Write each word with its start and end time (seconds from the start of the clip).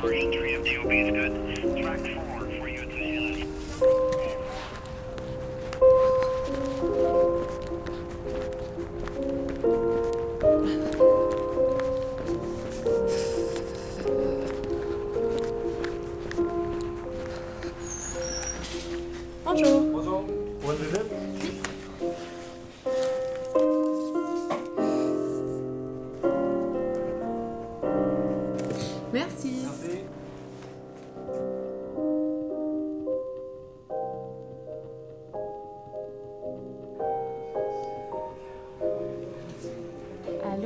3 0.00 0.30
of 0.30 0.52
have 0.52 0.64
is 0.66 1.60
good. 1.62 1.82
Track 1.82 2.00
4. 2.00 2.35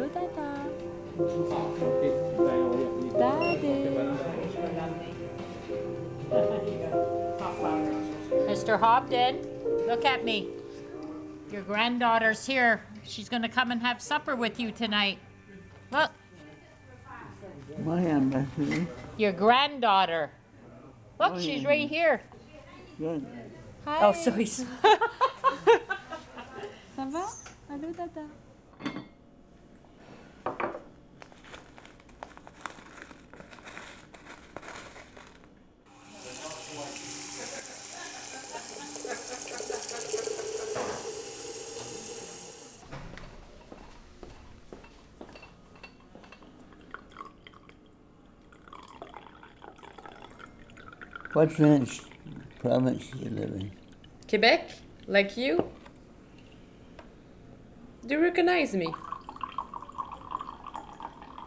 Allô, 0.00 0.08
Dada. 0.08 0.64
Daddy. 3.18 3.90
Mr. 8.48 8.80
Hobden, 8.80 9.42
look 9.86 10.06
at 10.06 10.24
me. 10.24 10.48
Your 11.52 11.60
granddaughter's 11.62 12.46
here. 12.46 12.82
She's 13.04 13.28
going 13.28 13.42
to 13.42 13.48
come 13.48 13.70
and 13.70 13.82
have 13.82 14.00
supper 14.00 14.34
with 14.34 14.58
you 14.58 14.72
tonight. 14.72 15.18
Look, 15.90 16.10
My 17.84 17.98
ambassador. 17.98 18.86
your 19.18 19.32
granddaughter. 19.32 20.30
Look, 21.18 21.40
she's 21.40 21.66
right 21.66 21.90
here. 21.90 22.22
Good. 22.98 23.26
Oh, 23.86 23.90
Hi. 23.90 24.06
Oh, 24.06 24.12
sorry. 24.12 24.44
Ça 26.96 27.04
va? 27.10 27.26
Allô, 27.70 27.92
Dada. 27.92 28.26
What 51.32 51.52
French 51.52 52.00
province 52.58 53.14
you 53.14 53.30
live 53.30 53.50
in? 53.50 53.70
Quebec? 54.28 54.70
Like 55.06 55.36
you? 55.36 55.64
Do 58.04 58.14
you 58.14 58.20
recognize 58.20 58.74
me? 58.74 58.92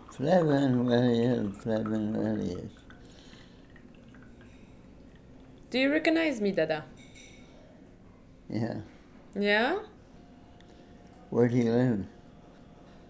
Flavin 0.10 0.86
Williams, 0.86 1.58
Flavin 1.62 2.14
Williams. 2.14 2.72
Do 5.70 5.80
you 5.80 5.92
recognize 5.92 6.40
me, 6.40 6.54
Dada? 6.54 6.86
Yeah. 8.50 8.78
Yeah? 9.38 9.80
Where 11.30 11.50
do 11.50 11.58
you 11.58 11.72
live? 11.72 12.06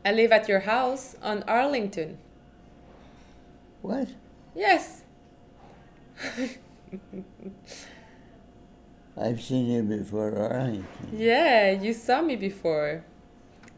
I 0.04 0.12
live 0.12 0.32
at 0.32 0.50
your 0.50 0.62
house 0.62 1.16
on 1.22 1.44
Arlington. 1.44 2.18
What? 3.84 4.08
Yes. 4.56 5.03
I've 9.24 9.42
seen 9.42 9.68
you 9.68 9.84
before, 9.84 10.38
Arlington. 10.38 10.86
Yeah, 11.14 11.72
you 11.72 11.94
saw 11.94 12.22
me 12.22 12.36
before. 12.36 13.06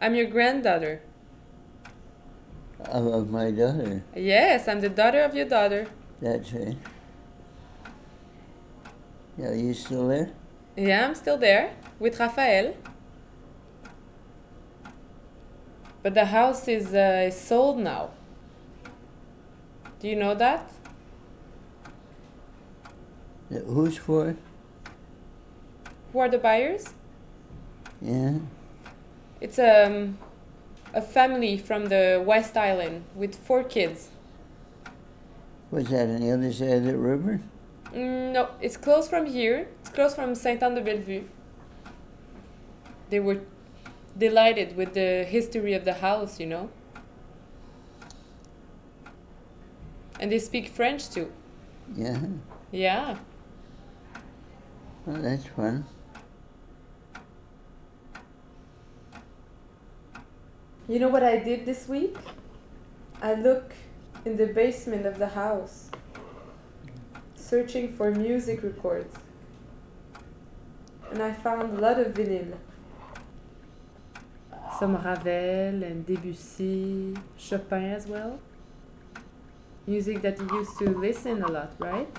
I'm 0.02 0.16
your 0.16 0.26
granddaughter. 0.26 1.02
Of, 2.80 3.06
of 3.06 3.30
my 3.30 3.52
daughter. 3.52 4.04
Yes, 4.16 4.68
I'm 4.68 4.82
the 4.82 4.90
daughter 4.90 5.22
of 5.22 5.36
your 5.36 5.46
daughter. 5.46 5.86
That's 6.20 6.52
right. 6.52 6.76
Yeah, 9.38 9.54
you 9.54 9.76
still 9.76 10.08
there? 10.08 10.32
Yeah, 10.76 11.06
I'm 11.06 11.14
still 11.14 11.38
there 11.38 11.76
with 12.00 12.20
Rafael. 12.20 12.76
But 16.02 16.16
the 16.16 16.26
house 16.26 16.68
is, 16.68 16.92
uh, 16.92 17.26
is 17.28 17.40
sold 17.40 17.78
now. 17.78 18.10
Do 20.00 20.08
you 20.08 20.16
know 20.16 20.34
that? 20.34 20.72
Yeah, 23.52 23.60
Who's 23.60 23.98
for 24.00 24.30
it? 24.30 24.38
Who 26.16 26.22
are 26.22 26.30
the 26.30 26.38
buyers? 26.38 26.94
Yeah. 28.02 28.36
It's 29.42 29.60
um, 29.60 30.18
a 30.94 31.02
family 31.02 31.58
from 31.58 31.88
the 31.88 32.24
West 32.26 32.56
Island 32.56 33.04
with 33.16 33.36
four 33.36 33.66
kids. 33.66 34.08
Was 35.72 35.90
that 35.90 36.08
on 36.08 36.22
the 36.22 36.32
other 36.32 36.54
side 36.54 36.70
of 36.70 36.84
the 36.86 36.98
river? 36.98 37.42
Mm, 37.94 38.32
no, 38.32 38.48
it's 38.62 38.78
close 38.78 39.10
from 39.10 39.26
here. 39.26 39.68
It's 39.82 39.90
close 39.90 40.16
from 40.16 40.36
Saint 40.36 40.64
Anne 40.64 40.76
de 40.76 40.82
Bellevue. 40.82 41.26
They 43.10 43.20
were 43.20 43.42
delighted 44.18 44.78
with 44.78 44.94
the 44.94 45.26
history 45.26 45.74
of 45.74 45.84
the 45.84 45.96
house, 45.96 46.40
you 46.40 46.46
know. 46.46 46.70
And 50.22 50.32
they 50.32 50.40
speak 50.40 50.70
French 50.70 51.10
too. 51.10 51.30
Yeah. 51.94 52.20
Yeah. 52.72 53.18
Well, 55.06 55.22
that's 55.22 55.46
fun. 55.48 55.84
You 60.88 61.00
know 61.00 61.08
what 61.08 61.24
I 61.24 61.38
did 61.38 61.66
this 61.66 61.88
week? 61.88 62.16
I 63.20 63.34
look 63.34 63.74
in 64.24 64.38
the 64.38 64.46
basement 64.46 65.08
of 65.08 65.18
the 65.18 65.30
house, 65.30 65.90
searching 67.34 67.92
for 67.92 68.12
music 68.12 68.62
records. 68.62 69.16
And 71.10 71.24
I 71.24 71.34
found 71.34 71.76
a 71.76 71.82
lot 71.82 72.00
of 72.00 72.14
vinyl. 72.14 72.54
Some 74.78 74.96
Ravel 74.96 75.82
and 75.82 76.06
Debussy, 76.06 77.18
Chopin 77.36 77.86
as 77.86 78.06
well. 78.06 78.40
Music 79.88 80.22
that 80.22 80.40
you 80.40 80.48
used 80.54 80.78
to 80.78 80.90
listen 80.90 81.42
a 81.42 81.48
lot, 81.48 81.74
right? 81.80 82.16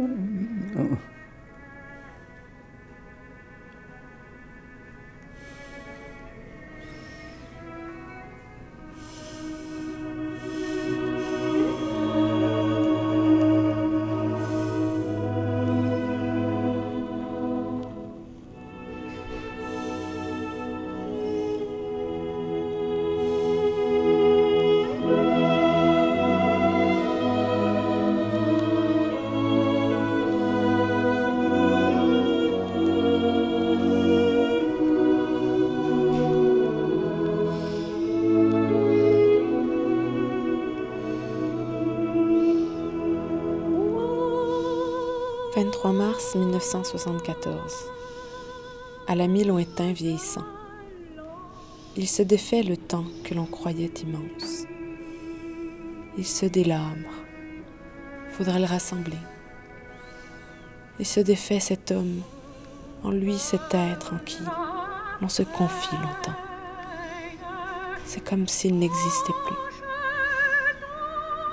Oh. 0.00 0.98
«23 45.58 45.90
mars 45.90 46.36
1974. 46.36 47.90
À 49.08 49.16
l'ami 49.16 49.42
lointain 49.42 49.92
vieillissant. 49.92 50.44
Il 51.96 52.06
se 52.06 52.22
défait 52.22 52.62
le 52.62 52.76
temps 52.76 53.06
que 53.24 53.34
l'on 53.34 53.44
croyait 53.44 53.92
immense. 54.04 54.66
Il 56.16 56.24
se 56.24 56.46
délabre. 56.46 57.10
Faudrait 58.30 58.60
le 58.60 58.66
rassembler. 58.66 59.18
Il 61.00 61.06
se 61.06 61.18
défait 61.18 61.58
cet 61.58 61.90
homme, 61.90 62.22
en 63.02 63.10
lui 63.10 63.36
cet 63.36 63.74
être 63.74 64.14
en 64.14 64.18
qui 64.18 64.38
l'on 65.20 65.28
se 65.28 65.42
confie 65.42 65.96
longtemps. 65.96 66.38
C'est 68.04 68.24
comme 68.24 68.46
s'il 68.46 68.78
n'existait 68.78 69.32
plus. 69.44 69.56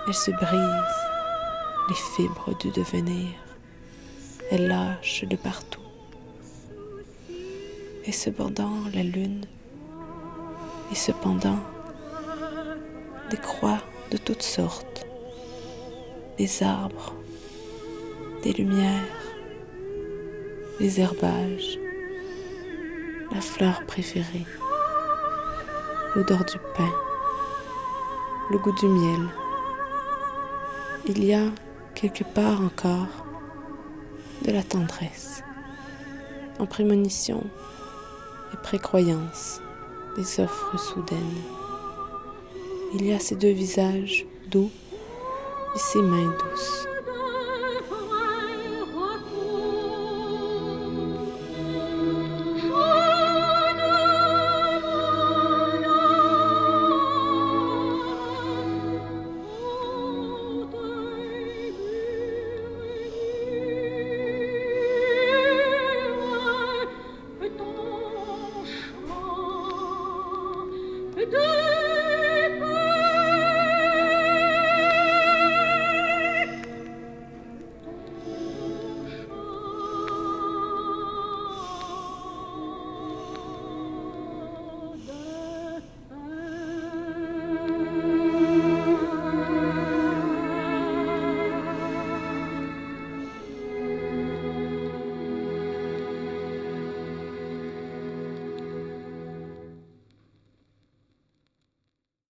Elle 0.08 0.14
se 0.14 0.30
brise, 0.30 0.96
les 1.90 1.96
fibres 1.96 2.56
du 2.60 2.70
devenir. 2.70 3.45
Elle 4.52 4.68
lâche 4.68 5.24
de 5.24 5.36
partout. 5.36 5.82
Et 8.06 8.12
cependant, 8.12 8.76
la 8.94 9.02
lune, 9.02 9.46
et 10.92 10.96
cependant, 10.96 11.60
des 13.32 13.38
croix 13.38 13.80
de 14.12 14.18
toutes 14.18 14.44
sortes, 14.44 15.08
des 16.38 16.62
arbres, 16.62 17.16
des 18.44 18.54
lumières, 18.54 19.02
les 20.80 21.02
herbages, 21.02 21.80
la 23.34 23.42
fleur 23.42 23.84
préférée, 23.88 24.46
l'odeur 26.16 26.46
du 26.46 26.60
pain, 26.78 26.94
le 28.52 28.60
goût 28.60 28.76
du 28.80 28.88
miel. 28.88 29.28
Il 31.08 31.24
y 31.26 31.34
a 31.34 31.46
quelque 31.96 32.24
part 32.24 32.62
encore 32.62 33.25
de 34.44 34.52
la 34.52 34.64
tendresse, 34.64 35.44
en 36.60 36.66
prémonition 36.66 37.44
et 38.54 38.58
précroyance 38.58 39.62
des 40.18 40.40
offres 40.40 40.78
soudaines. 40.78 41.42
Il 42.94 43.06
y 43.06 43.14
a 43.14 43.20
ces 43.20 43.36
deux 43.36 43.52
visages 43.52 44.26
doux 44.50 44.72
et 45.76 45.80
ces 45.80 46.02
mains 46.02 46.32
douces. 46.32 46.88